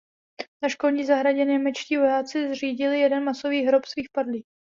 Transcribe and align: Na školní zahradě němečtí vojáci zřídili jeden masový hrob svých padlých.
Na 0.63 0.69
školní 0.69 1.05
zahradě 1.05 1.45
němečtí 1.45 1.97
vojáci 1.97 2.49
zřídili 2.49 2.99
jeden 2.99 3.23
masový 3.23 3.65
hrob 3.65 3.85
svých 3.85 4.09
padlých. 4.13 4.45